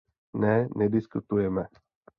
Ne, 0.45 0.55
nediskutujeme! 0.75 1.67